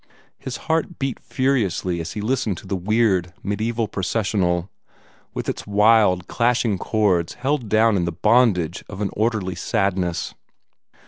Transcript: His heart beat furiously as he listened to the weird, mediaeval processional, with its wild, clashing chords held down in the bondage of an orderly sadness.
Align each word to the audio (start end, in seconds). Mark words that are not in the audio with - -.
His 0.39 0.57
heart 0.65 0.97
beat 0.97 1.19
furiously 1.19 2.01
as 2.01 2.13
he 2.13 2.21
listened 2.21 2.57
to 2.57 2.65
the 2.65 2.75
weird, 2.75 3.33
mediaeval 3.43 3.87
processional, 3.89 4.71
with 5.35 5.47
its 5.47 5.67
wild, 5.67 6.25
clashing 6.27 6.79
chords 6.79 7.35
held 7.35 7.69
down 7.69 7.95
in 7.95 8.05
the 8.05 8.11
bondage 8.11 8.83
of 8.89 8.99
an 9.01 9.11
orderly 9.13 9.53
sadness. 9.53 10.33